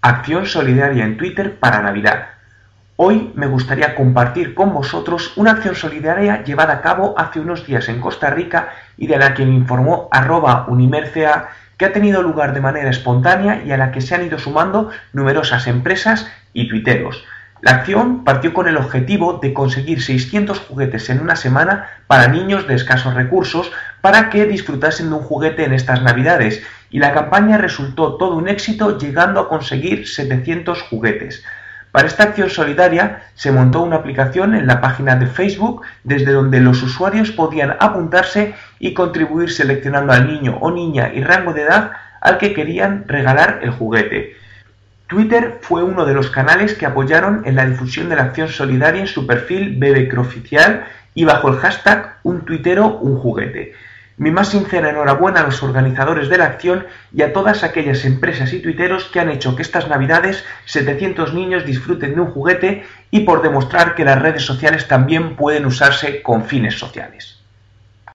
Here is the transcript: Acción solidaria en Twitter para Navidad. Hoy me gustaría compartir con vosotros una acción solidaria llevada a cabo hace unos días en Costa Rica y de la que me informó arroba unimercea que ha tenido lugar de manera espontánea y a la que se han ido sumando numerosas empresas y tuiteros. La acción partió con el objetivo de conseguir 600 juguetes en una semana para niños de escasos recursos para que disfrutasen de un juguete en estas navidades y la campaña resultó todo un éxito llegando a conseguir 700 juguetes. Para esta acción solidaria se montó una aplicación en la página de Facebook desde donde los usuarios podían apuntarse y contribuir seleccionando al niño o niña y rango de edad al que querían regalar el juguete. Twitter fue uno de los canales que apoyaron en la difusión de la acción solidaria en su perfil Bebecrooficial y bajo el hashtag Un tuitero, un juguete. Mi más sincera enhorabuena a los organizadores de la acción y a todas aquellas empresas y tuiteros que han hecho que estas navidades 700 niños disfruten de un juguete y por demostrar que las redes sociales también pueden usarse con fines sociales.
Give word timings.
Acción 0.00 0.46
solidaria 0.46 1.04
en 1.04 1.16
Twitter 1.16 1.58
para 1.58 1.82
Navidad. 1.82 2.28
Hoy 2.94 3.32
me 3.34 3.48
gustaría 3.48 3.96
compartir 3.96 4.54
con 4.54 4.72
vosotros 4.72 5.32
una 5.36 5.50
acción 5.50 5.74
solidaria 5.74 6.44
llevada 6.44 6.74
a 6.74 6.80
cabo 6.82 7.18
hace 7.18 7.40
unos 7.40 7.66
días 7.66 7.88
en 7.88 8.00
Costa 8.00 8.30
Rica 8.30 8.68
y 8.96 9.08
de 9.08 9.18
la 9.18 9.34
que 9.34 9.44
me 9.44 9.54
informó 9.54 10.08
arroba 10.12 10.66
unimercea 10.68 11.48
que 11.76 11.84
ha 11.84 11.92
tenido 11.92 12.22
lugar 12.22 12.54
de 12.54 12.60
manera 12.60 12.90
espontánea 12.90 13.64
y 13.64 13.72
a 13.72 13.76
la 13.76 13.90
que 13.90 14.00
se 14.00 14.14
han 14.14 14.24
ido 14.24 14.38
sumando 14.38 14.90
numerosas 15.12 15.66
empresas 15.66 16.30
y 16.52 16.68
tuiteros. 16.68 17.24
La 17.60 17.72
acción 17.72 18.22
partió 18.22 18.54
con 18.54 18.68
el 18.68 18.76
objetivo 18.76 19.40
de 19.42 19.52
conseguir 19.52 20.00
600 20.00 20.60
juguetes 20.60 21.10
en 21.10 21.20
una 21.20 21.34
semana 21.34 21.88
para 22.06 22.28
niños 22.28 22.68
de 22.68 22.74
escasos 22.74 23.14
recursos 23.14 23.72
para 24.00 24.30
que 24.30 24.46
disfrutasen 24.46 25.08
de 25.08 25.16
un 25.16 25.22
juguete 25.22 25.64
en 25.64 25.72
estas 25.72 26.02
navidades 26.02 26.62
y 26.90 27.00
la 27.00 27.12
campaña 27.12 27.58
resultó 27.58 28.16
todo 28.16 28.36
un 28.36 28.48
éxito 28.48 28.96
llegando 28.96 29.40
a 29.40 29.48
conseguir 29.48 30.06
700 30.06 30.82
juguetes. 30.82 31.44
Para 31.90 32.06
esta 32.06 32.24
acción 32.24 32.48
solidaria 32.48 33.22
se 33.34 33.50
montó 33.50 33.82
una 33.82 33.96
aplicación 33.96 34.54
en 34.54 34.68
la 34.68 34.80
página 34.80 35.16
de 35.16 35.26
Facebook 35.26 35.82
desde 36.04 36.32
donde 36.32 36.60
los 36.60 36.80
usuarios 36.82 37.32
podían 37.32 37.76
apuntarse 37.80 38.54
y 38.78 38.94
contribuir 38.94 39.50
seleccionando 39.50 40.12
al 40.12 40.28
niño 40.28 40.58
o 40.60 40.70
niña 40.70 41.10
y 41.12 41.24
rango 41.24 41.54
de 41.54 41.62
edad 41.62 41.92
al 42.20 42.38
que 42.38 42.54
querían 42.54 43.08
regalar 43.08 43.60
el 43.62 43.70
juguete. 43.70 44.36
Twitter 45.08 45.58
fue 45.62 45.82
uno 45.82 46.04
de 46.04 46.12
los 46.12 46.28
canales 46.28 46.74
que 46.74 46.84
apoyaron 46.84 47.40
en 47.46 47.56
la 47.56 47.64
difusión 47.64 48.10
de 48.10 48.16
la 48.16 48.24
acción 48.24 48.48
solidaria 48.48 49.00
en 49.00 49.06
su 49.06 49.26
perfil 49.26 49.76
Bebecrooficial 49.78 50.84
y 51.14 51.24
bajo 51.24 51.48
el 51.48 51.56
hashtag 51.56 52.18
Un 52.24 52.44
tuitero, 52.44 52.98
un 52.98 53.16
juguete. 53.16 53.72
Mi 54.18 54.30
más 54.30 54.48
sincera 54.48 54.90
enhorabuena 54.90 55.40
a 55.40 55.44
los 55.44 55.62
organizadores 55.62 56.28
de 56.28 56.36
la 56.36 56.44
acción 56.44 56.86
y 57.10 57.22
a 57.22 57.32
todas 57.32 57.64
aquellas 57.64 58.04
empresas 58.04 58.52
y 58.52 58.60
tuiteros 58.60 59.04
que 59.04 59.20
han 59.20 59.30
hecho 59.30 59.56
que 59.56 59.62
estas 59.62 59.88
navidades 59.88 60.44
700 60.66 61.32
niños 61.32 61.64
disfruten 61.64 62.14
de 62.14 62.20
un 62.20 62.30
juguete 62.30 62.84
y 63.10 63.20
por 63.20 63.40
demostrar 63.40 63.94
que 63.94 64.04
las 64.04 64.20
redes 64.20 64.44
sociales 64.44 64.88
también 64.88 65.36
pueden 65.36 65.64
usarse 65.64 66.20
con 66.20 66.44
fines 66.44 66.78
sociales. 66.78 67.37